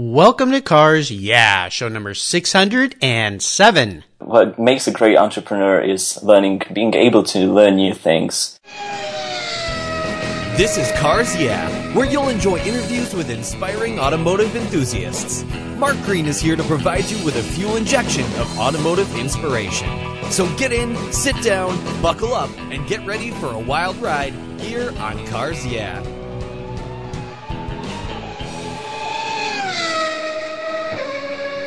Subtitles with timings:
[0.00, 4.04] Welcome to Cars Yeah, show number 607.
[4.20, 8.60] What makes a great entrepreneur is learning, being able to learn new things.
[10.56, 15.44] This is Cars Yeah, where you'll enjoy interviews with inspiring automotive enthusiasts.
[15.76, 19.88] Mark Green is here to provide you with a fuel injection of automotive inspiration.
[20.30, 24.92] So get in, sit down, buckle up, and get ready for a wild ride here
[24.98, 26.00] on Cars Yeah.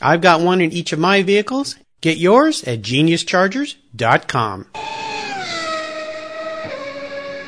[0.00, 1.76] I've got one in each of my vehicles.
[2.00, 4.66] Get yours at geniuschargers.com.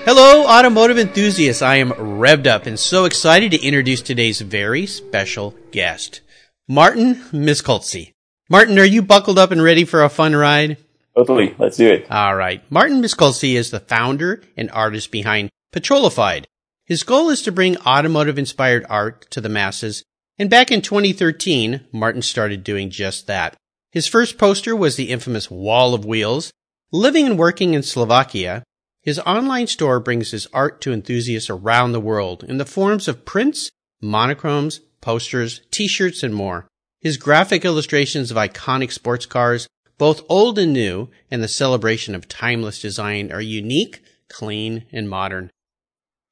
[0.05, 1.62] Hello, automotive enthusiasts.
[1.62, 6.20] I am revved up and so excited to introduce today's very special guest,
[6.69, 8.12] Martin Miskolci.
[8.48, 10.77] Martin, are you buckled up and ready for a fun ride?
[11.17, 11.56] Totally.
[11.58, 12.11] Let's do it.
[12.11, 12.62] All right.
[12.70, 16.47] Martin Miskolci is the founder and artist behind Petrolified.
[16.84, 20.05] His goal is to bring automotive inspired art to the masses
[20.39, 23.56] and back in 2013, Martin started doing just that.
[23.91, 26.53] His first poster was the infamous Wall of Wheels.
[26.92, 28.62] Living and working in Slovakia,
[29.03, 33.25] his online store brings his art to enthusiasts around the world in the forms of
[33.25, 33.70] prints,
[34.02, 36.67] monochromes, posters, t-shirts, and more.
[37.01, 42.29] His graphic illustrations of iconic sports cars, both old and new, and the celebration of
[42.29, 45.51] timeless design are unique, clean, and modern.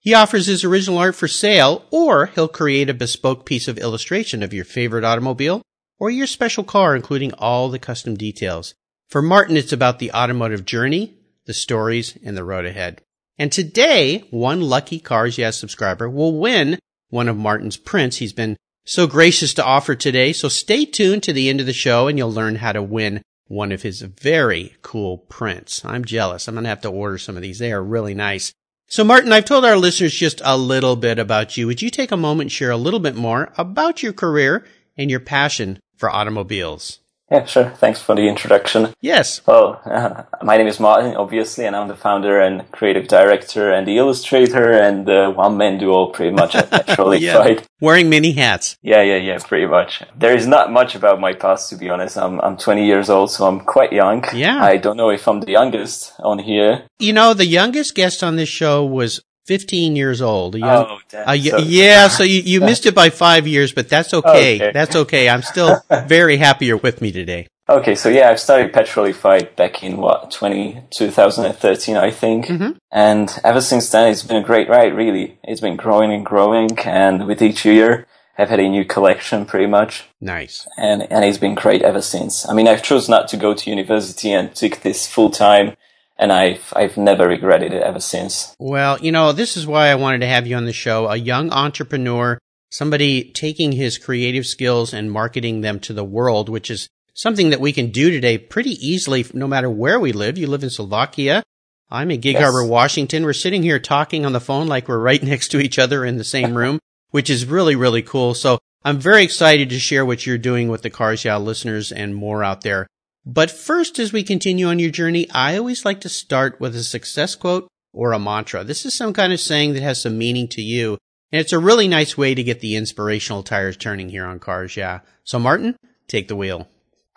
[0.04, 4.42] He offers his original art for sale, or he'll create a bespoke piece of illustration
[4.42, 5.62] of your favorite automobile
[5.98, 8.75] or your special car, including all the custom details.
[9.09, 11.14] For Martin, it's about the automotive journey,
[11.47, 13.00] the stories, and the road ahead.
[13.38, 16.78] And today, one lucky Cars Yeah subscriber will win
[17.09, 20.34] one of Martin's prints he's been so gracious to offer today.
[20.34, 23.22] So stay tuned to the end of the show and you'll learn how to win
[23.47, 25.82] one of his very cool prints.
[25.82, 26.47] I'm jealous.
[26.47, 27.59] I'm going to have to order some of these.
[27.59, 28.53] They are really nice.
[28.86, 31.66] So, Martin, I've told our listeners just a little bit about you.
[31.66, 35.10] Would you take a moment and share a little bit more about your career and
[35.10, 37.00] your passion for automobiles?
[37.30, 37.70] Yeah, sure.
[37.70, 38.88] Thanks for the introduction.
[39.00, 39.40] Yes.
[39.46, 43.88] Well, uh, my name is Martin, obviously, and I'm the founder and creative director and
[43.88, 47.20] the illustrator and the one man duo pretty much at Petrolified.
[47.22, 47.64] yeah.
[47.80, 48.76] Wearing many hats.
[48.82, 50.02] Yeah, yeah, yeah, pretty much.
[50.16, 52.18] There is not much about my past, to be honest.
[52.18, 54.24] I'm, I'm 20 years old, so I'm quite young.
[54.34, 54.62] Yeah.
[54.62, 56.86] I don't know if I'm the youngest on here.
[56.98, 60.56] You know, the youngest guest on this show was 15 years old.
[60.56, 60.99] Oh.
[61.12, 64.56] Uh, so, yeah, so you, you missed it by five years, but that's okay.
[64.56, 64.72] okay.
[64.72, 65.28] That's okay.
[65.28, 67.49] I'm still very happy you're with me today.
[67.66, 72.47] Okay, so yeah, I've started Petrolified back in what, 20, 2013, I think.
[72.47, 72.72] Mm-hmm.
[72.93, 75.38] And ever since then, it's been a great ride, really.
[75.43, 78.06] It's been growing and growing, and with each year,
[78.37, 80.05] I've had a new collection pretty much.
[80.21, 80.66] Nice.
[80.76, 82.47] And, and it's been great ever since.
[82.47, 85.75] I mean, I've chosen not to go to university and took this full time
[86.16, 88.54] and I've I've never regretted it ever since.
[88.58, 91.16] Well, you know, this is why I wanted to have you on the show, a
[91.16, 92.38] young entrepreneur,
[92.70, 97.60] somebody taking his creative skills and marketing them to the world, which is something that
[97.60, 100.38] we can do today pretty easily no matter where we live.
[100.38, 101.42] You live in Slovakia.
[101.91, 102.42] I'm in Gig yes.
[102.42, 103.25] Harbor, Washington.
[103.25, 106.16] We're sitting here talking on the phone like we're right next to each other in
[106.16, 108.34] the same room, which is really, really cool.
[108.34, 112.14] So I'm very excited to share what you're doing with the Cars Yeah listeners and
[112.14, 112.87] more out there.
[113.26, 116.82] But first, as we continue on your journey, I always like to start with a
[116.82, 118.65] success quote or a mantra.
[118.65, 120.99] This is some kind of saying that has some meaning to you.
[121.32, 124.76] And it's a really nice way to get the inspirational tires turning here on Cars
[124.76, 125.00] Yeah.
[125.25, 125.76] So Martin,
[126.06, 126.69] take the wheel.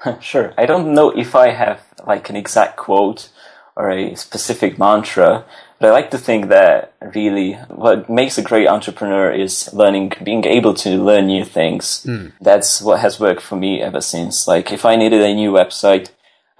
[0.21, 0.53] Sure.
[0.57, 3.29] I don't know if I have like an exact quote
[3.75, 5.43] or a specific mantra,
[5.79, 10.43] but I like to think that really what makes a great entrepreneur is learning, being
[10.45, 12.03] able to learn new things.
[12.05, 12.33] Mm.
[12.41, 14.47] That's what has worked for me ever since.
[14.47, 16.09] Like if I needed a new website,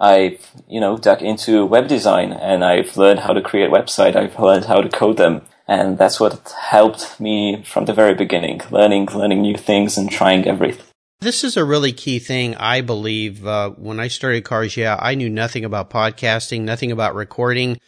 [0.00, 4.14] I've, you know, dug into web design and I've learned how to create website.
[4.14, 5.42] I've learned how to code them.
[5.66, 10.46] And that's what helped me from the very beginning, learning, learning new things and trying
[10.46, 10.86] everything
[11.20, 13.44] This is a really key thing, I believe.
[13.44, 17.78] Uh, when I started cars, yeah, I knew nothing about podcasting, nothing about recording.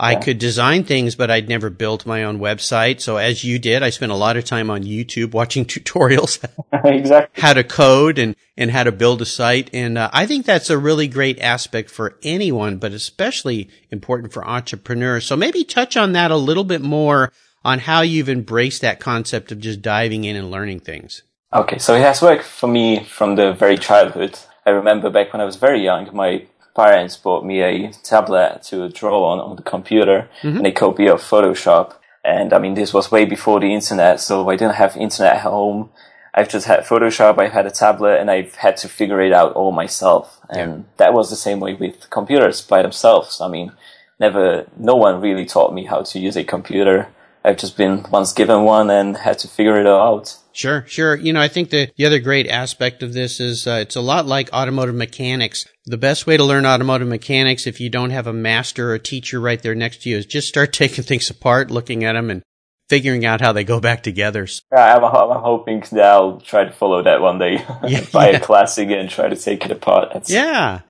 [0.00, 0.20] I yeah.
[0.20, 3.00] could design things, but I'd never built my own website.
[3.00, 6.42] So as you did, I spent a lot of time on YouTube watching tutorials.
[6.84, 7.42] exactly.
[7.42, 9.70] How to code and, and how to build a site.
[9.72, 14.46] And uh, I think that's a really great aspect for anyone, but especially important for
[14.46, 15.26] entrepreneurs.
[15.26, 17.32] So maybe touch on that a little bit more
[17.64, 21.22] on how you've embraced that concept of just diving in and learning things.
[21.52, 21.78] Okay.
[21.78, 24.38] So it has worked for me from the very childhood.
[24.64, 26.46] I remember back when I was very young, my
[26.78, 30.58] parents bought me a tablet to draw on on the computer mm-hmm.
[30.58, 31.94] and a copy of Photoshop.
[32.24, 35.42] And I mean, this was way before the internet, so I didn't have internet at
[35.42, 35.90] home.
[36.32, 39.54] I've just had Photoshop, I've had a tablet, and I've had to figure it out
[39.54, 40.40] all myself.
[40.50, 40.84] And yeah.
[40.98, 43.40] that was the same way with computers by themselves.
[43.40, 43.72] I mean,
[44.20, 47.08] never, no one really taught me how to use a computer.
[47.44, 50.36] I've just been once given one and had to figure it out.
[50.58, 51.14] Sure, sure.
[51.14, 54.00] You know, I think the, the other great aspect of this is uh, it's a
[54.00, 55.64] lot like automotive mechanics.
[55.86, 58.98] The best way to learn automotive mechanics, if you don't have a master or a
[58.98, 62.28] teacher right there next to you, is just start taking things apart, looking at them,
[62.28, 62.42] and
[62.88, 64.48] figuring out how they go back together.
[64.72, 67.64] I'm, I'm hoping that I'll try to follow that one day.
[67.86, 68.38] Yeah, Buy yeah.
[68.38, 70.08] a classic and try to take it apart.
[70.12, 70.80] That's yeah.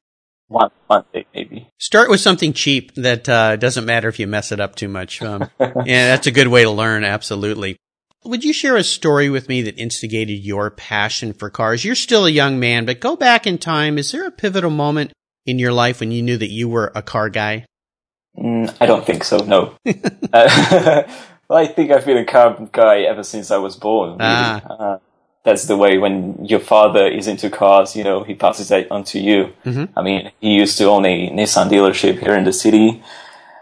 [0.47, 1.69] One, one day, maybe.
[1.77, 5.21] Start with something cheap that uh, doesn't matter if you mess it up too much.
[5.21, 7.77] Um, yeah, that's a good way to learn, absolutely.
[8.25, 11.85] Would you share a story with me that instigated your passion for cars?
[11.85, 13.97] You're still a young man, but go back in time.
[13.97, 15.13] Is there a pivotal moment
[15.47, 17.65] in your life when you knew that you were a car guy?
[18.37, 19.77] Mm, I don't think so, no.
[20.33, 21.03] uh,
[21.49, 24.11] well, I think I've been a car guy ever since I was born.
[24.11, 24.21] Really.
[24.23, 24.67] Ah.
[24.67, 24.99] Uh,
[25.45, 29.05] that's the way when your father is into cars, you know, he passes that on
[29.05, 29.53] to you.
[29.65, 29.99] Mm-hmm.
[29.99, 33.03] I mean, he used to own a Nissan dealership here in the city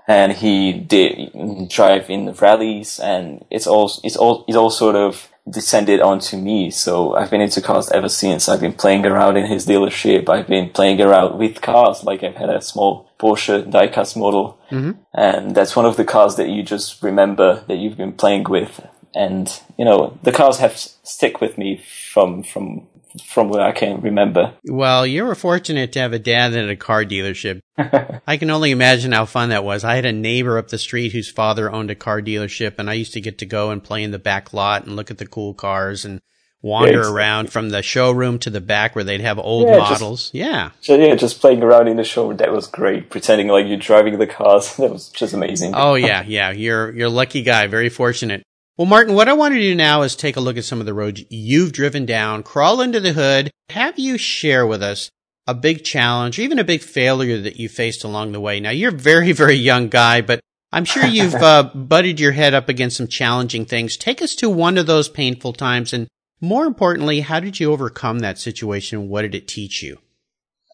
[0.08, 4.96] and he did drive in the rallies and it's all it's all it's all sort
[4.96, 6.70] of descended onto me.
[6.70, 8.48] So i've been into cars ever since.
[8.48, 10.28] I've been playing around in his dealership.
[10.28, 12.04] I've been playing around with cars.
[12.04, 14.58] Like i've had a small porsche diecast model.
[14.70, 14.92] Mm-hmm.
[15.14, 18.84] and that's one of the cars that you just remember that you've been playing with.
[19.14, 19.48] And
[19.78, 21.82] you know the cars have stick with me
[22.12, 22.86] from from
[23.18, 24.54] from what I can remember.
[24.64, 27.60] Well, you were fortunate to have a dad at a car dealership.
[28.26, 29.84] I can only imagine how fun that was.
[29.84, 32.94] I had a neighbor up the street whose father owned a car dealership, and I
[32.94, 35.26] used to get to go and play in the back lot and look at the
[35.26, 36.20] cool cars and
[36.62, 37.16] wander yeah, exactly.
[37.16, 40.24] around from the showroom to the back where they'd have old yeah, models.
[40.24, 40.70] Just, yeah.
[40.80, 42.38] So, yeah, just playing around in the showroom.
[42.38, 43.10] That was great.
[43.10, 44.76] Pretending like you're driving the cars.
[44.86, 45.72] That was just amazing.
[45.74, 46.50] Oh yeah, yeah.
[46.50, 47.66] You're you're a lucky guy.
[47.66, 48.42] Very fortunate.
[48.76, 50.86] Well, Martin, what I want to do now is take a look at some of
[50.86, 55.10] the roads you've driven down, crawl into the hood, have you share with us
[55.46, 58.60] a big challenge or even a big failure that you faced along the way.
[58.60, 60.40] Now, you're a very, very young guy, but
[60.72, 63.96] I'm sure you've uh, butted your head up against some challenging things.
[63.96, 65.92] Take us to one of those painful times.
[65.92, 66.08] And
[66.40, 69.08] more importantly, how did you overcome that situation?
[69.08, 69.98] What did it teach you?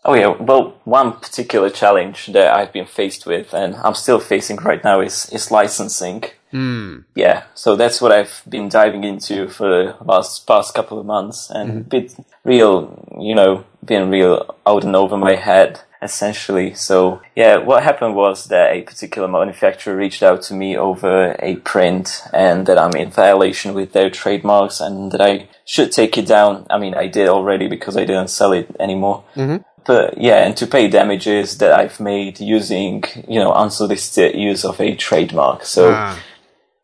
[0.05, 4.57] Oh yeah, well, one particular challenge that I've been faced with, and I'm still facing
[4.57, 6.25] right now, is is licensing.
[6.53, 7.05] Mm.
[7.15, 11.51] Yeah, so that's what I've been diving into for the last past couple of months,
[11.51, 12.15] and bit
[12.45, 16.75] real, you know, being real out and over my head essentially.
[16.75, 21.57] So yeah, what happened was that a particular manufacturer reached out to me over a
[21.57, 26.27] print and that I'm in violation with their trademarks and that I should take it
[26.27, 26.67] down.
[26.69, 29.23] I mean, I did already because I didn't sell it anymore.
[29.37, 29.63] Mm-hmm.
[29.85, 34.81] But yeah, and to pay damages that I've made using, you know, unsolicited use of
[34.81, 35.65] a trademark.
[35.65, 36.19] So ah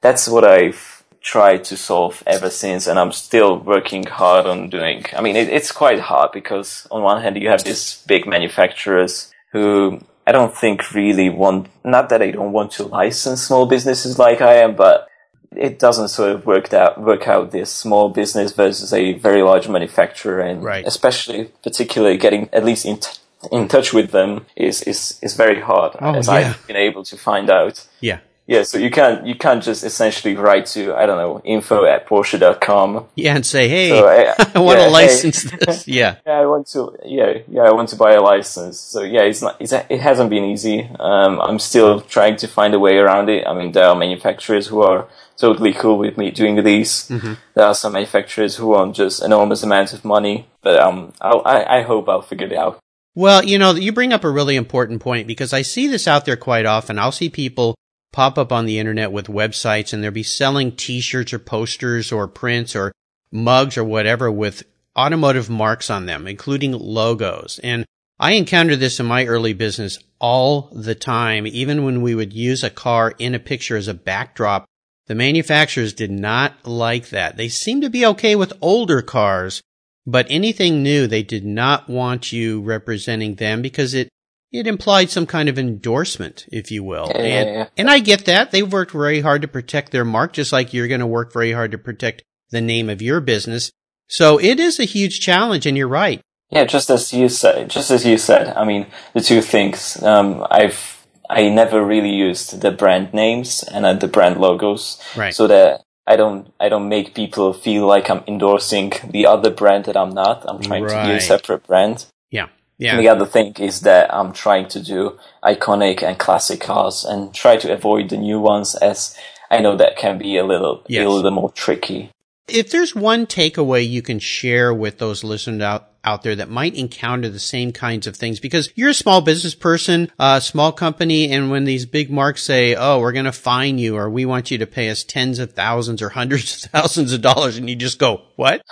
[0.00, 5.04] that's what I've tried to solve ever since, and I'm still working hard on doing.
[5.16, 9.32] I mean, it, it's quite hard because on one hand you have these big manufacturers
[9.52, 11.68] who I don't think really want.
[11.84, 15.08] Not that I don't want to license small businesses like I am, but
[15.56, 19.68] it doesn't sort of work out work out this small business versus a very large
[19.68, 20.86] manufacturer, and right.
[20.86, 22.98] especially particularly getting at least in.
[22.98, 23.18] T-
[23.52, 26.32] in touch with them is, is, is very hard, oh, as yeah.
[26.32, 27.86] I've been able to find out.
[28.00, 28.18] Yeah.
[28.48, 32.08] Yeah, so you can't you can't just essentially write to I don't know info at
[32.08, 33.04] Porsche.com.
[33.14, 35.58] Yeah, and say, hey, so I, I want yeah, to license hey.
[35.66, 35.86] this.
[35.86, 36.96] Yeah, yeah, I want to.
[37.04, 38.80] Yeah, yeah, I want to buy a license.
[38.80, 39.60] So yeah, it's not.
[39.60, 40.88] It's, it hasn't been easy.
[40.98, 43.46] Um, I'm still trying to find a way around it.
[43.46, 47.06] I mean, there are manufacturers who are totally cool with me doing these.
[47.10, 47.34] Mm-hmm.
[47.52, 51.80] There are some manufacturers who want just enormous amounts of money, but um, I'll, I
[51.80, 52.78] I hope I'll figure it out.
[53.14, 56.24] Well, you know, you bring up a really important point because I see this out
[56.24, 56.98] there quite often.
[56.98, 57.74] I'll see people
[58.12, 62.26] pop up on the internet with websites and they'll be selling t-shirts or posters or
[62.26, 62.92] prints or
[63.30, 64.62] mugs or whatever with
[64.96, 67.60] automotive marks on them, including logos.
[67.62, 67.84] And
[68.18, 71.46] I encountered this in my early business all the time.
[71.46, 74.64] Even when we would use a car in a picture as a backdrop,
[75.06, 77.36] the manufacturers did not like that.
[77.36, 79.62] They seemed to be okay with older cars,
[80.06, 84.08] but anything new, they did not want you representing them because it
[84.52, 87.06] it implied some kind of endorsement, if you will.
[87.14, 87.66] Yeah, and, yeah, yeah.
[87.76, 88.50] and I get that.
[88.50, 91.52] They've worked very hard to protect their mark, just like you're going to work very
[91.52, 93.70] hard to protect the name of your business.
[94.08, 96.20] So it is a huge challenge, and you're right.
[96.50, 98.56] Yeah, just as you said, just as you said.
[98.56, 100.02] I mean, the two things.
[100.02, 105.34] Um, I've I never really used the brand names and uh, the brand logos, Right.
[105.34, 109.84] so that I don't I don't make people feel like I'm endorsing the other brand
[109.84, 110.48] that I'm not.
[110.48, 112.06] I'm trying to be a separate brand.
[112.30, 112.46] Yeah.
[112.80, 117.34] And the other thing is that I'm trying to do iconic and classic cars and
[117.34, 119.16] try to avoid the new ones as
[119.50, 121.06] I know that can be a little Yes.
[121.06, 122.10] a little more tricky.
[122.46, 126.74] If there's one takeaway you can share with those listeners out, out there that might
[126.74, 131.30] encounter the same kinds of things, because you're a small business person, a small company,
[131.30, 134.50] and when these big marks say, oh, we're going to fine you, or we want
[134.50, 137.76] you to pay us tens of thousands or hundreds of thousands of dollars, and you
[137.76, 138.62] just go, what?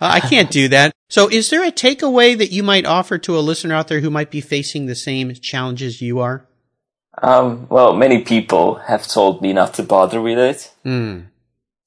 [0.00, 0.92] Uh, I can't do that.
[1.08, 4.10] So is there a takeaway that you might offer to a listener out there who
[4.10, 6.46] might be facing the same challenges you are?
[7.20, 10.72] Um, well, many people have told me not to bother with it.
[10.84, 11.20] Hmm.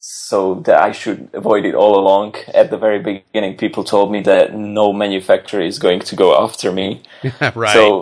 [0.03, 2.33] So that I should avoid it all along.
[2.55, 6.71] At the very beginning, people told me that no manufacturer is going to go after
[6.71, 7.03] me.
[7.55, 7.73] right.
[7.73, 8.01] So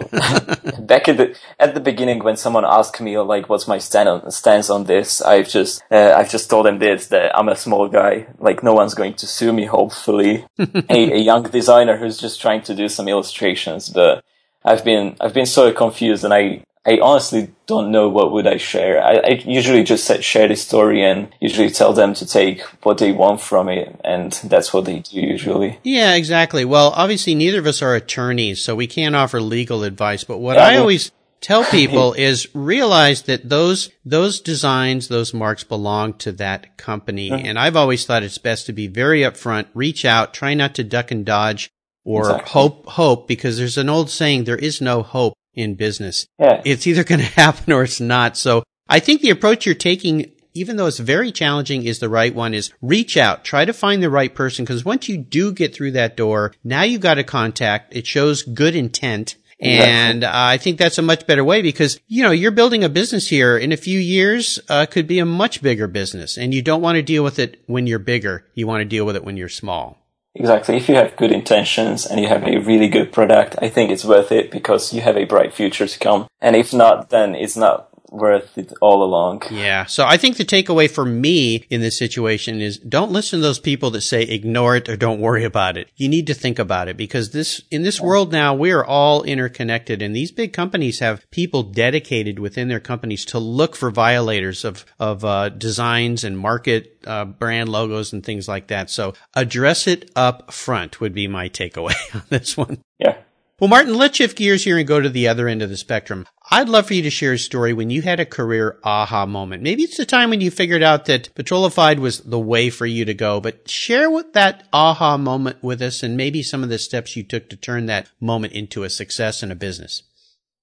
[0.80, 4.32] back at the at the beginning, when someone asked me like, "What's my stand on,
[4.32, 7.90] stance on this?" I've just uh, I've just told them this that I'm a small
[7.90, 8.28] guy.
[8.40, 9.66] Like no one's going to sue me.
[9.66, 13.90] Hopefully, a, a young designer who's just trying to do some illustrations.
[13.90, 14.24] But
[14.64, 18.58] I've been I've been so confused, and I I honestly don't know what would I
[18.58, 19.04] share.
[19.04, 22.98] I, I usually just say- share the story and usually tell them to take what
[23.00, 25.78] they want from it, and that's what they do usually.
[25.84, 26.64] Yeah, exactly.
[26.66, 30.56] Well, obviously neither of us are attorneys, so we can't offer legal advice, but what
[30.56, 30.82] Yeah, I no.
[30.82, 37.30] always tell people is realize that those those designs, those marks belong to that company.
[37.30, 37.46] Mm-hmm.
[37.46, 40.84] And I've always thought it's best to be very upfront, reach out, try not to
[40.86, 41.70] duck and dodge
[42.06, 42.52] or Exactly.
[42.52, 46.88] hope hope because there's an old saying there is no hope in business Yeah, it's
[46.88, 48.38] either going to happen or it's not.
[48.38, 52.34] So I think the approach you're taking, even though it's very challenging, is the right
[52.34, 54.66] one is reach out, try to find the right person.
[54.66, 57.96] Cause once you do get through that door, now you've got a contact.
[57.96, 59.36] It shows good intent.
[59.62, 62.90] And uh, I think that's a much better way because, you know, you're building a
[62.90, 66.62] business here in a few years, uh, could be a much bigger business and you
[66.62, 68.46] don't want to deal with it when you're bigger.
[68.54, 69.99] You want to deal with it when you're small.
[70.36, 70.78] Exactly.
[70.78, 74.06] If you have good intentions and you have a really good product, I think it's
[74.06, 76.28] worth it because you have a bright future to come.
[76.40, 79.44] And if not, then it's not worth it all along.
[79.52, 79.86] Yeah.
[79.86, 83.60] So I think the takeaway for me in this situation is don't listen to those
[83.60, 85.90] people that say ignore it or don't worry about it.
[85.96, 89.24] You need to think about it because this, in this world now, we are all
[89.24, 94.66] interconnected and these big companies have people dedicated within their companies to look for violators
[94.66, 98.90] of, of, uh, designs and market, uh, brand logos and things like that.
[98.90, 102.82] So address it up front would be my takeaway on this one.
[102.98, 103.18] Yeah.
[103.60, 106.26] Well, Martin, let's shift gears here and go to the other end of the spectrum.
[106.50, 109.64] I'd love for you to share a story when you had a career aha moment.
[109.64, 113.04] Maybe it's the time when you figured out that Petrolified was the way for you
[113.04, 116.80] to go, but share what that aha moment with us and maybe some of the
[116.80, 120.04] steps you took to turn that moment into a success in a business.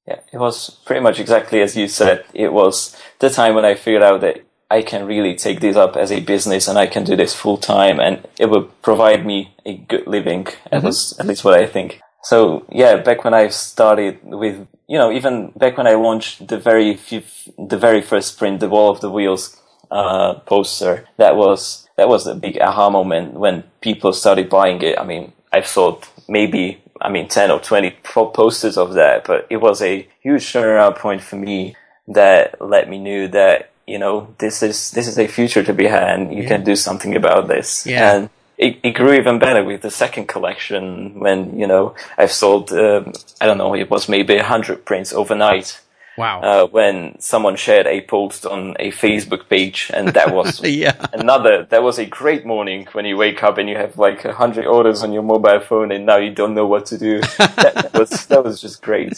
[0.08, 0.20] Yeah.
[0.32, 2.24] It was pretty much exactly as you said.
[2.32, 5.96] It was the time when I figured out that I can really take this up
[5.96, 9.54] as a business and I can do this full time and it will provide me
[9.66, 10.44] a good living.
[10.44, 10.86] That mm-hmm.
[10.86, 12.00] was at least what I think.
[12.26, 16.58] So yeah, back when I started with, you know, even back when I launched the
[16.58, 17.22] very few,
[17.56, 19.56] the very first print, the Wall of the Wheels,
[19.92, 24.98] uh, poster, that was, that was a big aha moment when people started buying it.
[24.98, 29.58] I mean, I thought maybe, I mean, 10 or 20 posters of that, but it
[29.58, 31.76] was a huge turnaround point for me
[32.08, 35.86] that let me know that, you know, this is, this is a future to be
[35.86, 37.86] had and you can do something about this.
[37.86, 38.16] Yeah.
[38.16, 42.72] And it, it grew even better with the second collection when, you know, I've sold,
[42.72, 45.80] um, I don't know, it was maybe a hundred prints overnight.
[46.16, 46.40] Wow.
[46.40, 51.06] Uh, when someone shared a post on a Facebook page and that was yeah.
[51.12, 54.32] another, that was a great morning when you wake up and you have like a
[54.32, 57.20] hundred orders on your mobile phone and now you don't know what to do.
[57.38, 59.14] that, that was, that was just great.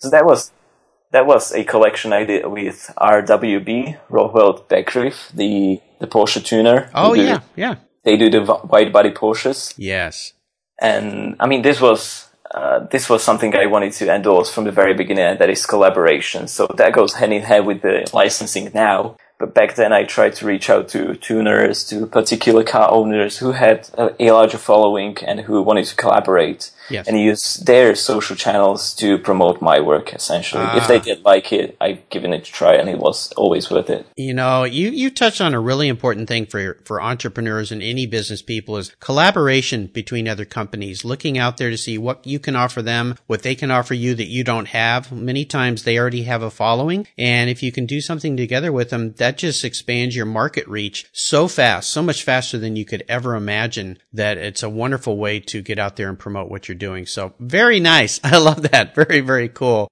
[0.00, 0.50] So that was,
[1.12, 6.90] that was a collection I did with RWB, Rauh-Welt Begriff, the, the Porsche tuner.
[6.94, 7.42] Oh, yeah.
[7.54, 7.76] Yeah.
[8.04, 9.74] They do the wi- wide body Porsches.
[9.76, 10.32] Yes.
[10.80, 14.72] And I mean, this was, uh, this was something I wanted to endorse from the
[14.72, 16.48] very beginning, and that is collaboration.
[16.48, 19.16] So that goes hand in hand with the licensing now.
[19.38, 23.52] But back then I tried to reach out to tuners, to particular car owners who
[23.52, 26.70] had a, a larger following and who wanted to collaborate.
[26.90, 27.06] Yes.
[27.08, 30.12] and use their social channels to promote my work.
[30.12, 31.02] Essentially, if they Ah.
[31.02, 34.06] did like it, I've given it a try, and it was always worth it.
[34.16, 38.06] You know, you, you touched on a really important thing for, for entrepreneurs and any
[38.06, 42.56] business people is collaboration between other companies, looking out there to see what you can
[42.56, 45.12] offer them, what they can offer you that you don't have.
[45.12, 47.06] Many times they already have a following.
[47.18, 51.06] And if you can do something together with them, that just expands your market reach
[51.12, 55.38] so fast, so much faster than you could ever imagine that it's a wonderful way
[55.40, 57.06] to get out there and promote what you're doing.
[57.06, 58.18] So very nice.
[58.24, 58.96] I love that.
[58.96, 59.88] Very, very cool.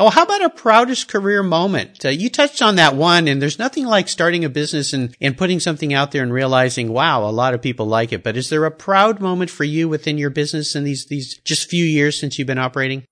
[0.00, 2.04] Oh, how about a proudest career moment?
[2.04, 5.36] Uh, you touched on that one, and there's nothing like starting a business and, and
[5.36, 8.22] putting something out there and realizing, wow, a lot of people like it.
[8.22, 11.68] But is there a proud moment for you within your business in these, these just
[11.68, 13.02] few years since you've been operating?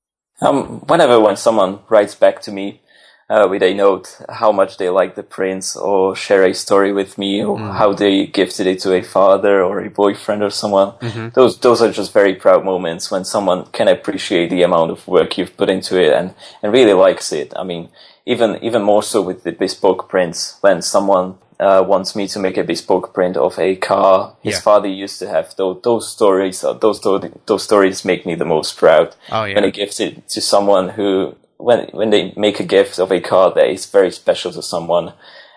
[0.40, 2.83] Um, whenever when someone writes back to me
[3.28, 7.18] uh, with a note how much they like the prints or share a story with
[7.18, 10.92] me or how they gifted it to a father or a boyfriend or someone,
[11.35, 15.37] those those are just very proud moments when someone can appreciate the amount of work
[15.37, 17.52] you've put into it and, and really likes it.
[17.56, 17.88] I mean,
[18.25, 22.56] even even more so with the bespoke prints when someone uh, wants me to make
[22.59, 24.61] a bespoke print of a car his Yeah.
[24.61, 25.54] father used to have.
[25.56, 27.00] Those, those stories, those
[27.47, 29.16] those stories make me the most proud.
[29.33, 29.54] Oh, yeah.
[29.54, 33.20] When I gift it to someone who, when when they make a gift of a
[33.20, 35.14] car that is very special to someone,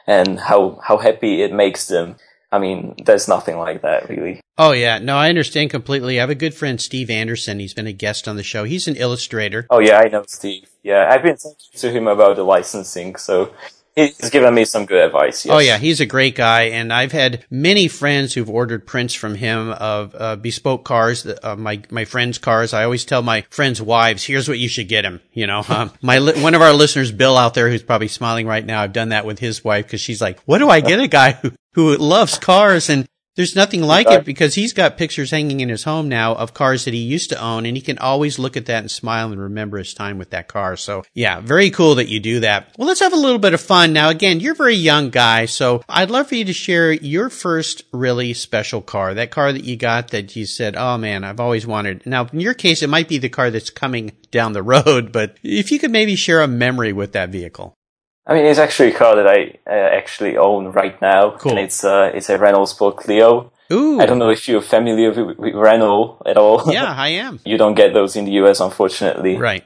[0.08, 2.16] and how how happy it makes them.
[2.52, 4.42] I mean, there's nothing like that really.
[4.58, 6.20] Oh yeah, no, I understand completely.
[6.20, 7.60] I have a good friend, Steve Anderson.
[7.60, 8.64] He's been a guest on the show.
[8.64, 9.68] He's an illustrator.
[9.70, 10.68] Oh yeah, I know Steve.
[10.84, 13.54] Yeah, I've been talking to him about the licensing, so
[14.08, 15.46] he's given me some good advice.
[15.46, 15.54] Yes.
[15.54, 19.36] Oh yeah, he's a great guy, and I've had many friends who've ordered prints from
[19.36, 21.26] him of uh, bespoke cars.
[21.26, 22.74] Uh, my my friends' cars.
[22.74, 25.92] I always tell my friends' wives, "Here's what you should get him." You know, um,
[26.02, 28.82] my li- one of our listeners, Bill, out there, who's probably smiling right now.
[28.82, 31.34] I've done that with his wife because she's like, "What do I get a guy
[31.34, 33.08] who who loves cars and?"
[33.40, 36.84] There's nothing like it because he's got pictures hanging in his home now of cars
[36.84, 39.40] that he used to own and he can always look at that and smile and
[39.40, 40.76] remember his time with that car.
[40.76, 42.76] So yeah, very cool that you do that.
[42.78, 43.94] Well, let's have a little bit of fun.
[43.94, 47.30] Now again, you're a very young guy, so I'd love for you to share your
[47.30, 51.40] first really special car, that car that you got that you said, oh man, I've
[51.40, 52.06] always wanted.
[52.06, 55.38] Now in your case, it might be the car that's coming down the road, but
[55.44, 57.78] if you could maybe share a memory with that vehicle.
[58.26, 61.32] I mean, it's actually a car that I uh, actually own right now.
[61.32, 61.52] Cool.
[61.52, 63.52] And it's uh, it's a Renault Sport Clio.
[63.72, 64.00] Ooh.
[64.00, 66.72] I don't know if you're familiar with, with Renault at all.
[66.72, 67.40] Yeah, I am.
[67.46, 69.38] you don't get those in the US, unfortunately.
[69.38, 69.64] Right.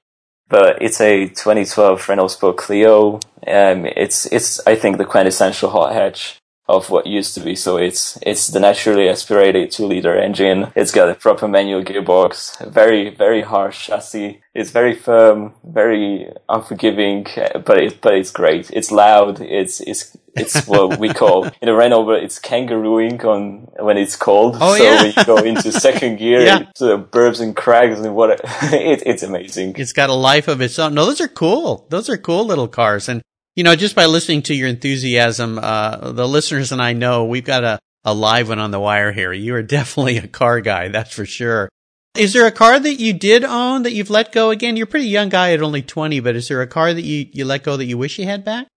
[0.50, 3.20] But it's a 2012 Renault Sport Clio.
[3.48, 7.56] Um, it's it's I think the quintessential hot hatch of what used to be.
[7.56, 10.72] So it's it's the naturally aspirated two liter engine.
[10.76, 14.42] It's got a proper manual gearbox, very very harsh chassis.
[14.54, 17.26] It's very firm, very unforgiving,
[17.66, 18.70] but it, but it's great.
[18.72, 19.42] It's loud.
[19.42, 24.58] It's it's it's what we call in a Renault, it's kangarooing on when it's cold.
[24.62, 25.04] Oh, so yeah.
[25.06, 26.66] you go into second gear, Yeah.
[26.76, 29.76] sort of burbs and crags and what it, it's amazing.
[29.78, 30.94] It's got a life of its own.
[30.94, 31.86] No, those are cool.
[31.90, 33.10] Those are cool little cars.
[33.10, 33.22] And,
[33.56, 37.46] you know, just by listening to your enthusiasm, uh, the listeners and I know we've
[37.46, 39.32] got a, a live one on the wire here.
[39.32, 40.88] You are definitely a car guy.
[40.88, 41.70] That's for sure.
[42.16, 44.78] Is there a car that you did own that you've let go again?
[44.78, 47.28] You're a pretty young guy at only 20, but is there a car that you,
[47.32, 48.68] you let go that you wish you had back?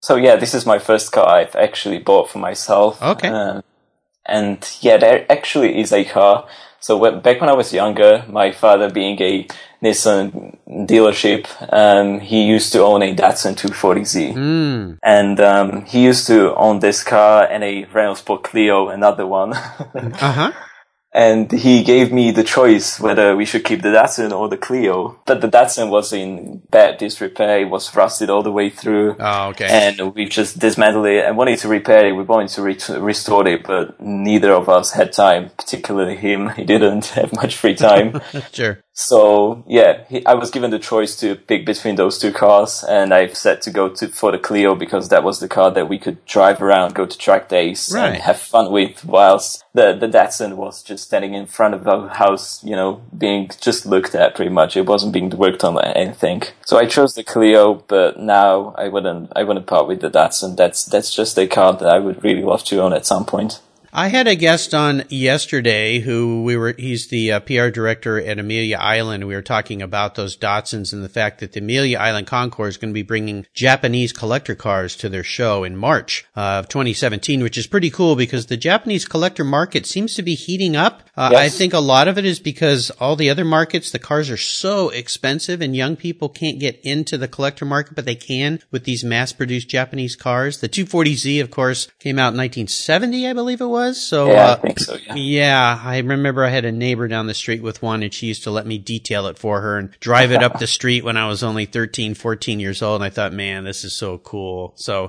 [0.00, 3.02] So yeah, this is my first car I've actually bought for myself.
[3.02, 3.28] Okay.
[3.28, 3.60] Uh,
[4.24, 6.48] and yeah, there actually is a car.
[6.80, 9.46] So when, back when I was younger, my father being a
[9.82, 14.34] Nissan dealership, um, he used to own a Datsun 240Z.
[14.34, 14.98] Mm.
[15.02, 19.52] And um, he used to own this car and a Renault Sport Clio, another one.
[20.20, 20.52] Uh huh.
[21.12, 25.18] And he gave me the choice whether we should keep the Datsun or the Clio.
[25.26, 29.16] But the Datsun was in bad disrepair; it was rusted all the way through.
[29.18, 29.66] Oh, okay.
[29.68, 32.12] And we just dismantled it and wanted to repair it.
[32.12, 36.50] We wanted to re- restore it, but neither of us had time, particularly him.
[36.50, 38.20] He didn't have much free time.
[38.52, 38.82] sure.
[39.00, 43.14] So yeah, he, I was given the choice to pick between those two cars, and
[43.14, 45.98] I've set to go to for the Clio because that was the car that we
[45.98, 48.12] could drive around, go to track days, Right.
[48.12, 49.02] and have fun with.
[49.04, 53.50] Whilst the the Datsun was just standing in front of the house, you know, being
[53.60, 54.76] just looked at pretty much.
[54.76, 56.42] It wasn't being worked on or anything.
[56.66, 60.56] So I chose the Clio, but now I wouldn't I wouldn't part with the Datsun.
[60.56, 63.60] That's that's just a car that I would really love to own at some point.
[63.92, 68.38] I had a guest on yesterday who we were, he's the uh, PR director at
[68.38, 69.26] Amelia Island.
[69.26, 72.76] We were talking about those Datsuns and the fact that the Amelia Island Concours is
[72.76, 77.42] going to be bringing Japanese collector cars to their show in March uh, of 2017,
[77.42, 81.02] which is pretty cool because the Japanese collector market seems to be heating up.
[81.16, 84.30] Uh, I think a lot of it is because all the other markets, the cars
[84.30, 88.60] are so expensive and young people can't get into the collector market, but they can
[88.70, 90.60] with these mass produced Japanese cars.
[90.60, 93.79] The 240Z, of course, came out in 1970, I believe it was.
[93.80, 94.00] Was.
[94.00, 94.96] So yeah, uh, I think so.
[94.96, 95.14] Yeah.
[95.14, 98.44] yeah, I remember I had a neighbor down the street with one and she used
[98.44, 101.28] to let me detail it for her and drive it up the street when I
[101.28, 103.00] was only 13, 14 years old.
[103.00, 104.72] And I thought, man, this is so cool.
[104.76, 105.04] So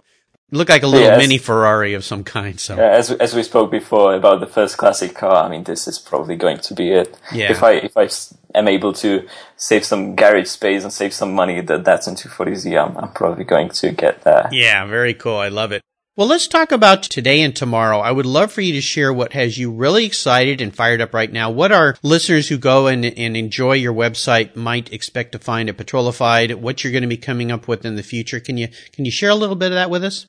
[0.51, 1.17] it looked like a little Yes.
[1.17, 2.60] mini Ferrari of some kind.
[2.60, 5.88] So Yeah, as as we spoke before about the first classic car, I mean, this
[5.88, 7.17] is probably going to be it.
[7.34, 7.51] Yeah.
[7.51, 8.10] If I if I
[8.57, 12.65] am able to save some garage space and save some money, that that's in 240Z,
[12.84, 14.51] I'm, I'm probably going to get that.
[14.51, 15.38] Yeah, very cool.
[15.38, 15.81] I love it.
[16.17, 18.00] Well, let's talk about today and tomorrow.
[18.00, 21.13] I would love for you to share what has you really excited and fired up
[21.13, 21.50] right now.
[21.50, 25.78] What our listeners who go and, and enjoy your website might expect to find at
[25.78, 28.41] Petrolified, what you're going to be coming up with in the future.
[28.41, 30.26] Can you, can you share a little bit of that with us?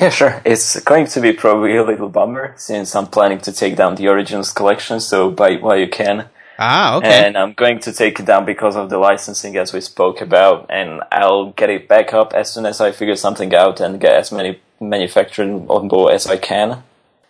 [0.00, 0.42] Yeah, sure.
[0.44, 4.08] It's going to be probably a little bummer since I'm planning to take down the
[4.08, 6.28] Origins collection, so buy it while you can.
[6.58, 7.26] Ah, okay.
[7.26, 10.66] And I'm going to take it down because of the licensing as we spoke about,
[10.70, 14.14] and I'll get it back up as soon as I figure something out and get
[14.14, 16.82] as many manufacturers on board as I can.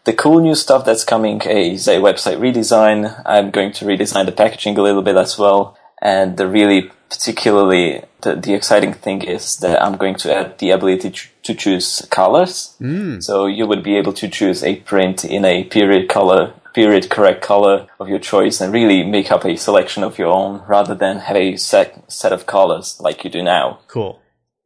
[0.05, 3.23] The cool new stuff that's coming is a website redesign.
[3.27, 5.77] I'm going to redesign the packaging a little bit as well.
[6.01, 10.71] And the really particularly the, the exciting thing is that I'm going to add the
[10.71, 12.77] ability to, to choose colors.
[12.81, 13.23] Mm.
[13.23, 17.43] So you would be able to choose a print in a period color, period correct
[17.43, 21.19] color of your choice and really make up a selection of your own rather than
[21.19, 23.81] have a set, set of colors like you do now.
[23.89, 24.21] Cool.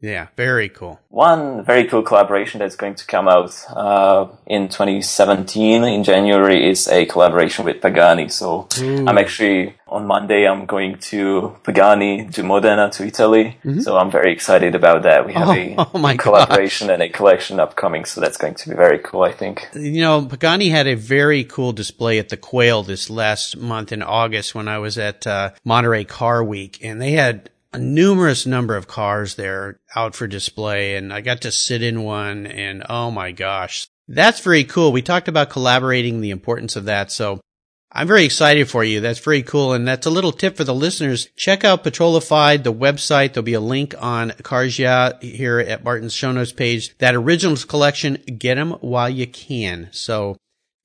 [0.05, 1.01] Yeah, very cool.
[1.09, 6.88] One very cool collaboration that's going to come out uh, in 2017 in January is
[6.88, 8.29] a collaboration with Pagani.
[8.29, 9.07] So Ooh.
[9.07, 10.47] I'm actually on Monday.
[10.47, 13.57] I'm going to Pagani to Modena to Italy.
[13.64, 13.81] Mm-hmm.
[13.81, 15.25] So I'm very excited about that.
[15.27, 16.95] We have oh, a oh my collaboration gosh.
[16.95, 18.05] and a collection upcoming.
[18.05, 19.23] So that's going to be very cool.
[19.23, 19.71] I think.
[19.73, 24.03] You know, Pagani had a very cool display at the Quail this last month in
[24.03, 28.76] August when I was at uh, Monterey Car Week, and they had a numerous number
[28.76, 33.10] of cars there out for display and I got to sit in one and oh
[33.10, 33.88] my gosh.
[34.06, 34.92] That's very cool.
[34.92, 37.10] We talked about collaborating, the importance of that.
[37.10, 37.40] So
[37.90, 39.00] I'm very excited for you.
[39.00, 39.72] That's very cool.
[39.72, 41.28] And that's a little tip for the listeners.
[41.37, 43.32] Check out Petrolified, the website.
[43.32, 46.96] There'll be a link on Cars Yeah here at Martin's show notes page.
[46.98, 49.88] That originals collection, get them while you can.
[49.90, 50.37] So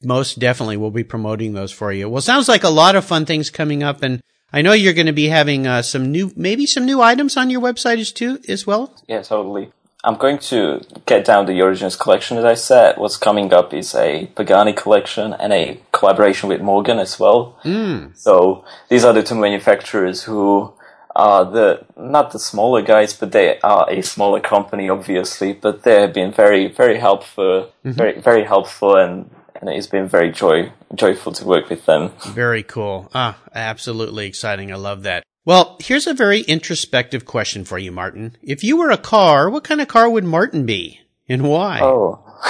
[0.02, 2.10] most definitely we'll be promoting those for you.
[2.10, 4.22] Well, sounds like a lot of fun things coming up and
[4.52, 7.50] I know you're going to be having uh, some new, maybe some new items on
[7.50, 8.94] your website as too, as well.
[9.08, 9.72] Yeah, totally.
[10.04, 12.98] I'm going to get down the Origins collection, as I said.
[12.98, 17.60] What's coming up is a Pagani collection and a collaboration with Morgan as well.
[17.64, 18.18] Mm.
[18.18, 20.74] So these are the two manufacturers who
[21.16, 25.52] are the not the smaller guys, but they are a smaller company, obviously.
[25.52, 27.92] But they have been very, very helpful, mm-hmm.
[27.92, 32.12] very, very helpful, and and it's been very joy joyful to work with them.
[32.28, 33.10] Very cool.
[33.14, 34.72] Ah, absolutely exciting.
[34.72, 35.24] I love that.
[35.46, 38.38] Well, here's a very introspective question for you, Martin.
[38.42, 41.80] If you were a car, what kind of car would Martin be, and why?
[41.82, 42.24] Oh.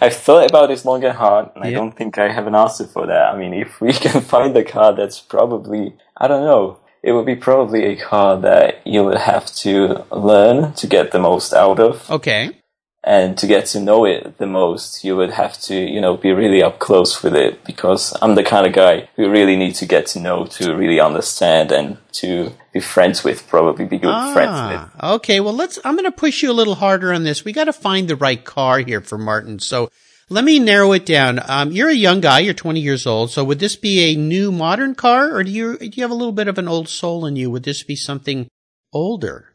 [0.00, 1.70] I've thought about this long and hard, and yeah.
[1.70, 3.32] I don't think I have an answer for that.
[3.32, 7.26] I mean, if we can find a car that's probably, I don't know, it would
[7.26, 11.78] be probably a car that you would have to learn to get the most out
[11.78, 12.10] of.
[12.10, 12.59] Okay
[13.02, 16.32] and to get to know it the most, you would have to, you know, be
[16.32, 19.86] really up close with it because I'm the kind of guy who really need to
[19.86, 24.34] get to know to really understand and to be friends with, probably be good ah,
[24.34, 25.04] friends with.
[25.12, 27.42] Okay, well let's, I'm going to push you a little harder on this.
[27.42, 29.60] We got to find the right car here for Martin.
[29.60, 29.90] So
[30.28, 31.40] let me narrow it down.
[31.48, 33.30] Um, you're a young guy, you're 20 years old.
[33.30, 36.14] So would this be a new modern car or do you, do you have a
[36.14, 37.50] little bit of an old soul in you?
[37.50, 38.46] Would this be something
[38.92, 39.49] older?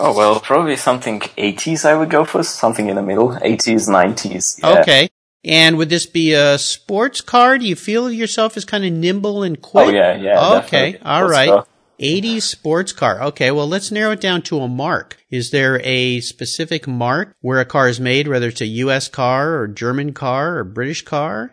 [0.00, 1.84] Oh well, probably something 80s.
[1.84, 4.62] I would go for something in the middle, 80s, 90s.
[4.62, 4.80] Yeah.
[4.80, 5.10] Okay.
[5.44, 7.58] And would this be a sports car?
[7.58, 9.86] Do you feel yourself as kind of nimble and quick?
[9.86, 10.58] Oh yeah, yeah.
[10.64, 11.48] Okay, all right.
[11.48, 11.66] Car.
[12.00, 13.22] 80s sports car.
[13.22, 15.18] Okay, well let's narrow it down to a mark.
[15.30, 19.08] Is there a specific mark where a car is made, whether it's a U.S.
[19.08, 21.52] car or German car or British car?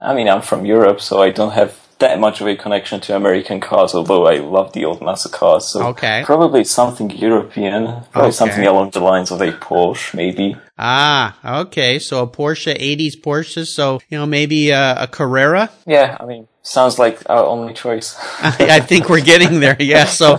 [0.00, 3.16] I mean, I'm from Europe, so I don't have that much of a connection to
[3.16, 5.66] American cars, although I love the old muscle cars.
[5.66, 6.22] So okay.
[6.24, 8.30] probably something European, probably Okay.
[8.30, 10.56] something along the lines of a Porsche, maybe.
[10.78, 11.98] Ah, okay.
[11.98, 13.66] So a Porsche, 80s Porsche.
[13.66, 15.70] So, you know, maybe a, a Carrera.
[15.86, 18.16] Yeah, I mean, sounds like our only choice.
[18.42, 19.76] I, I think we're getting there.
[19.80, 20.04] Yeah.
[20.06, 20.38] So,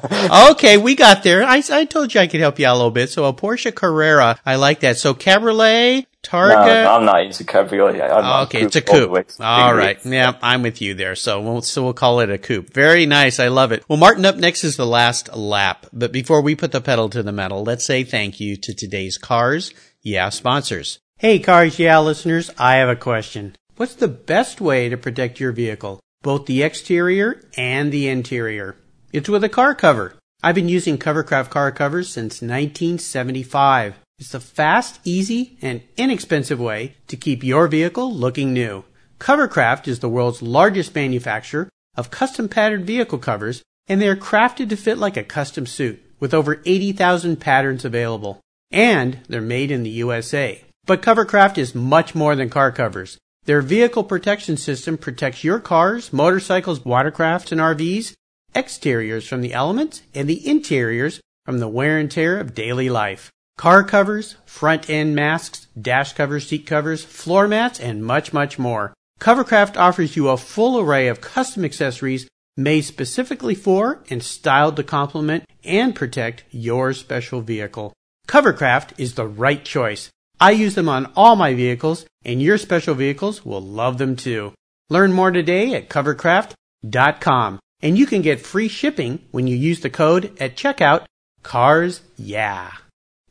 [0.51, 1.43] okay, we got there.
[1.43, 3.09] I, I told you I could help you out a little bit.
[3.09, 4.37] So a Porsche Carrera.
[4.45, 4.97] I like that.
[4.97, 6.83] So Cabriolet, Targa.
[6.83, 8.01] No, I'm not into cabriolet.
[8.01, 9.11] I'm Oh, okay, it's a all the coupe.
[9.11, 9.45] way.
[9.45, 10.03] All right.
[10.05, 11.15] Yeah, I'm with you there.
[11.15, 12.73] So we'll, so we'll call it a coupe.
[12.73, 13.39] Very nice.
[13.39, 13.83] I love it.
[13.87, 15.85] Well, Martin, up next is the last lap.
[15.93, 19.17] But before we put the pedal to the metal, let's say thank you to today's
[19.17, 20.99] Cars Yeah sponsors.
[21.19, 23.55] Hey, Cars Yeah listeners, I have a question.
[23.75, 25.99] What's the best way to protect your vehicle?
[26.21, 28.75] Both the exterior and the interior.
[29.11, 30.15] It's with a car cover.
[30.41, 33.95] I've been using Covercraft car covers since 1975.
[34.19, 38.85] It's the fast, easy, and inexpensive way to keep your vehicle looking new.
[39.19, 44.69] Covercraft is the world's largest manufacturer of custom patterned vehicle covers, and they are crafted
[44.69, 48.39] to fit like a custom suit with over 80,000 patterns available.
[48.71, 50.63] And they're made in the USA.
[50.85, 53.17] But Covercraft is much more than car covers.
[53.45, 58.13] Their vehicle protection system protects your cars, motorcycles, watercrafts, and RVs,
[58.55, 63.32] exteriors from the elements, and the interiors from the wear and tear of daily life.
[63.57, 68.93] Car covers, front end masks, dash covers, seat covers, floor mats, and much, much more.
[69.19, 74.83] Covercraft offers you a full array of custom accessories made specifically for and styled to
[74.83, 77.93] complement and protect your special vehicle.
[78.27, 80.09] Covercraft is the right choice.
[80.39, 84.53] I use them on all my vehicles, and your special vehicles will love them too.
[84.89, 89.89] Learn more today at covercraft.com, and you can get free shipping when you use the
[89.89, 91.05] code at checkout
[91.43, 92.83] CARS YEAH.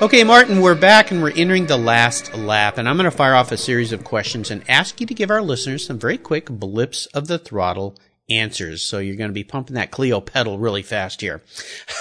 [0.00, 3.34] Okay, Martin, we're back and we're entering the last lap, and I'm going to fire
[3.34, 6.48] off a series of questions and ask you to give our listeners some very quick
[6.48, 7.96] blips of the throttle
[8.28, 8.82] answers.
[8.82, 11.42] So you're going to be pumping that Clio pedal really fast here.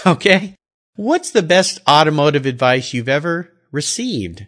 [0.05, 0.55] Okay.
[0.95, 4.47] What's the best automotive advice you've ever received?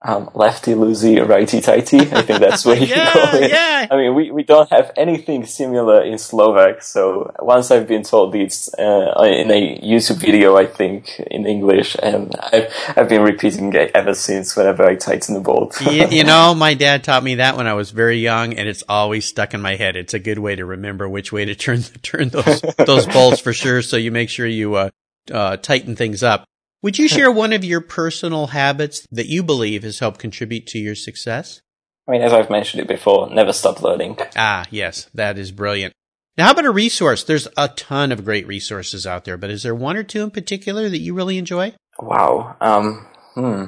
[0.00, 1.98] Um, lefty loosey, righty tighty.
[1.98, 3.38] I think that's where you yeah, go.
[3.38, 3.50] In.
[3.50, 3.86] yeah.
[3.90, 6.82] I mean, we, we don't have anything similar in Slovak.
[6.82, 11.96] So once I've been told this uh, in a YouTube video, I think in English,
[12.00, 14.54] and I've I've been repeating it ever since.
[14.56, 15.80] Whenever I tighten the bolt.
[15.80, 18.84] you, you know, my dad taught me that when I was very young, and it's
[18.88, 19.96] always stuck in my head.
[19.96, 23.52] It's a good way to remember which way to turn turn those those bolts for
[23.52, 23.82] sure.
[23.82, 24.90] So you make sure you uh,
[25.32, 26.44] uh, tighten things up.
[26.82, 30.78] Would you share one of your personal habits that you believe has helped contribute to
[30.78, 31.60] your success?
[32.06, 34.18] I mean, as I've mentioned it before, never stop learning.
[34.36, 35.92] Ah, yes, that is brilliant.
[36.36, 37.24] Now, how about a resource?
[37.24, 40.30] There's a ton of great resources out there, but is there one or two in
[40.30, 41.74] particular that you really enjoy?
[41.98, 42.56] Wow.
[42.60, 43.06] Um.
[43.34, 43.64] Hmm.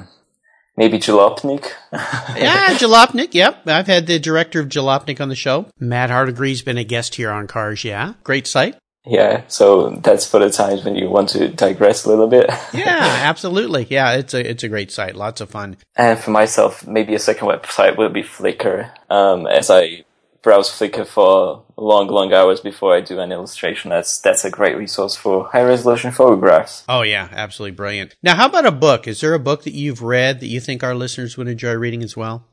[0.77, 1.69] Maybe Jalopnik.
[1.91, 3.33] yeah, Jalopnik.
[3.33, 5.67] Yep, I've had the director of Jalopnik on the show.
[5.77, 7.83] Matt Hardigree's been a guest here on Cars.
[7.83, 8.77] Yeah, great site.
[9.05, 12.49] Yeah, so that's for the times when you want to digress a little bit.
[12.73, 13.87] yeah, absolutely.
[13.89, 15.15] Yeah, it's a it's a great site.
[15.15, 15.77] Lots of fun.
[15.95, 18.91] And for myself, maybe a second website would be Flickr.
[19.09, 20.05] Um, as I
[20.43, 24.77] browse Flickr for long, long hours before I do an illustration, that's that's a great
[24.77, 26.83] resource for high resolution photographs.
[26.87, 28.15] Oh yeah, absolutely brilliant.
[28.21, 29.07] Now, how about a book?
[29.07, 32.03] Is there a book that you've read that you think our listeners would enjoy reading
[32.03, 32.45] as well?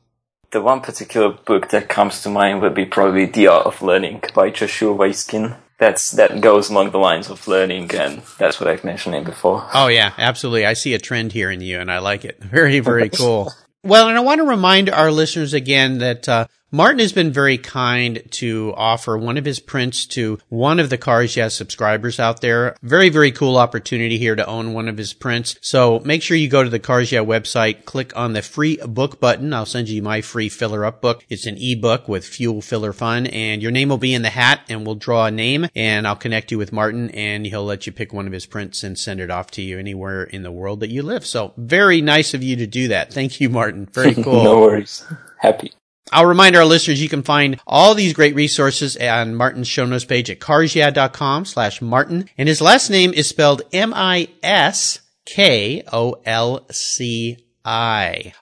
[0.51, 4.23] The one particular book that comes to mind would be probably The Art of Learning
[4.35, 8.85] by Joshua Waitzkin that's that goes along the lines of learning, and that's what I've
[8.85, 9.67] mentioned before.
[9.73, 10.67] Oh yeah, absolutely.
[10.67, 12.39] I see a trend here in you, and I like it.
[12.43, 13.53] Very, very cool.
[13.83, 17.57] well, and I want to remind our listeners again that uh, Martin has been very
[17.57, 22.43] kind to offer one of his prints to one of the Cars Yeah subscribers out
[22.43, 22.77] there.
[22.83, 25.57] Very, very cool opportunity here to own one of his prints.
[25.63, 29.19] So make sure you go to the Cars Yeah website, click on the free book
[29.19, 29.55] button.
[29.55, 31.25] I'll send you my free filler up book.
[31.31, 34.61] It's an ebook with fuel filler fun and your name will be in the hat
[34.69, 37.93] and we'll draw a name and I'll connect you with Martin and he'll let you
[37.93, 40.81] pick one of his prints and send it off to you anywhere in the world
[40.81, 41.25] that you live.
[41.25, 43.11] So very nice of you to do that.
[43.11, 43.87] Thank you, Martin.
[43.87, 44.45] Very cool.
[44.45, 45.07] no worries.
[45.39, 45.73] Happy.
[46.13, 50.05] I'll remind our listeners you can find all these great resources on Martin's show notes
[50.05, 52.29] page at carsyeah.com slash Martin.
[52.37, 55.03] And his last name is spelled M-I-S-K-O-L-C-I.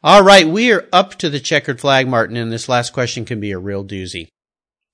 [0.05, 3.41] All right, we are up to the checkered flag, Martin, and this last question can
[3.41, 4.29] be a real doozy.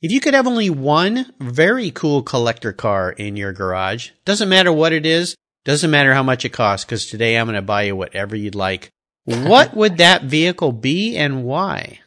[0.01, 4.73] If you could have only one very cool collector car in your garage, doesn't matter
[4.73, 7.83] what it is, Doesn't matter how much it costs because today I'm going to buy
[7.83, 8.89] you whatever you'd like.
[9.25, 12.01] What would that vehicle be and why?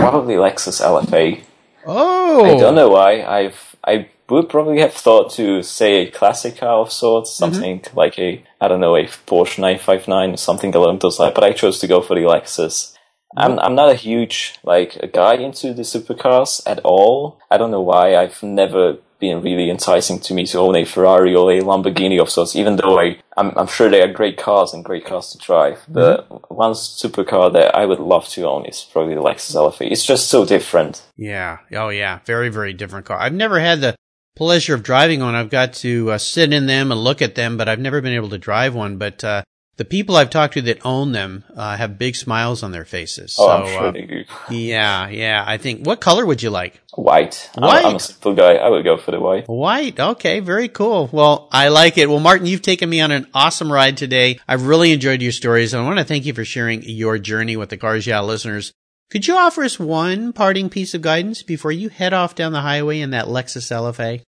[0.00, 1.42] Probably Lexus LFA.
[1.86, 3.22] Oh, I don't know why.
[3.22, 7.52] I've I would probably have thought to say a classic car of sorts, Mm-hmm.
[7.54, 11.34] something like a I don't know a Porsche 959 or something along those lines.
[11.34, 12.94] But I chose to go for the Lexus.
[13.36, 17.38] I'm I'm not a huge like a guy into the supercars at all.
[17.50, 18.16] I don't know why.
[18.16, 22.30] I've never been really enticing to me to own a Ferrari or a Lamborghini of
[22.30, 22.56] sorts.
[22.56, 25.80] Even though I I'm, I'm sure they are great cars and great cars to drive.
[25.88, 29.90] But one supercar that I would love to own is probably the Lexus LFA.
[29.90, 31.02] It's just so different.
[31.16, 31.58] Yeah.
[31.72, 32.18] Oh, yeah.
[32.24, 33.18] Very, very different car.
[33.18, 33.94] I've never had the
[34.36, 35.34] pleasure of driving one.
[35.34, 38.14] I've got to uh, sit in them and look at them, but I've never been
[38.14, 38.98] able to drive one.
[38.98, 39.42] But uh,
[39.80, 43.34] the people I've talked to that own them uh, have big smiles on their faces.
[43.38, 44.24] Oh, so, I'm sure uh, they do.
[44.50, 45.42] yeah, yeah.
[45.46, 45.86] I think.
[45.86, 46.82] What color would you like?
[46.96, 47.48] White.
[47.56, 47.84] I'm- White?
[47.86, 48.56] I'm, a simple guy.
[48.56, 49.46] I would go for the white.
[49.46, 49.98] White.
[49.98, 51.08] Okay, very cool.
[51.10, 52.10] Well, I like it.
[52.10, 54.38] Well, Martin, you've taken me on an awesome ride today.
[54.46, 55.72] I've really enjoyed your stories.
[55.72, 58.74] And I want to thank you for sharing your journey with the Cars Yeah listeners.
[59.10, 62.60] Could you offer us one parting piece of guidance before you head off down the
[62.60, 64.20] highway in that Lexus LFA?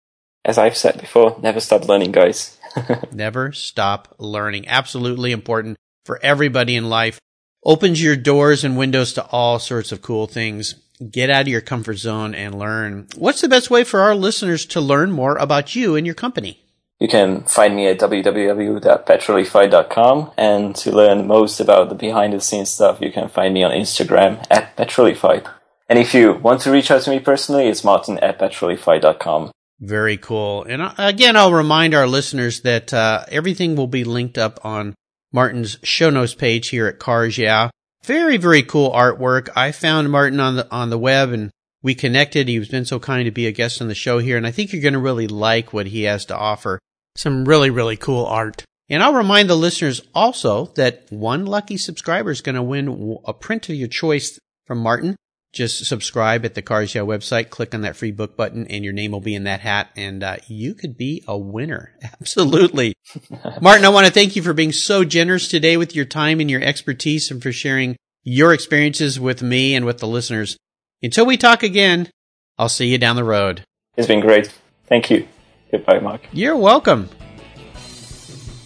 [0.45, 2.59] As I've said before, never stop learning, guys.
[3.13, 4.67] Never stop learning.
[4.69, 7.19] Absolutely important for everybody in life.
[7.65, 10.75] Opens your doors and windows to all sorts of cool things.
[11.11, 13.07] Get out of your comfort zone and learn.
[13.17, 16.63] What's the best way for our listeners to learn more about you and your company?
[16.99, 22.71] You can find me at www.petrolify.com and to learn most about the behind the scenes
[22.71, 25.49] stuff, you can find me on Instagram at petrolified.
[25.89, 29.51] And if you want to reach out to me personally, it's martin at petrolify.com.
[29.81, 30.65] Very cool.
[30.65, 34.95] And uh, again, I'll remind our listeners that uh, everything will be linked up on
[35.33, 37.71] Martin's show notes page here at Cars Yeah.
[38.05, 39.49] Very, very cool artwork.
[39.55, 41.51] I found Martin on the on the web and
[41.83, 42.49] we connected.
[42.49, 44.73] He's been so kind to be a guest on the show here, and I think
[44.73, 46.79] you're going to really like what he has to offer.
[47.17, 48.65] Some really, really cool art.
[48.89, 53.33] And I'll remind the listeners also that one lucky subscriber is going to win a
[53.33, 55.17] print of your choice from Martin.
[55.53, 58.93] Just subscribe at the Cars Yeah website, click on that free book button, and your
[58.93, 61.93] name will be in that hat, and uh, you could be a winner.
[62.21, 62.95] Absolutely.
[63.61, 66.51] Martin, I want to thank you for being so generous today with your time and
[66.51, 70.57] your expertise and for sharing your experiences with me and with the listeners.
[71.03, 72.11] Until we talk again,
[72.59, 73.65] I'll see you down the road.
[73.97, 74.53] It's been great.
[74.87, 75.27] Thank you.
[75.71, 76.21] Goodbye, Mark.
[76.33, 77.09] You're welcome.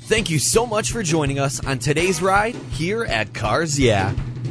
[0.06, 4.14] Thank you so much for joining us on today's ride here at Cars Yeah.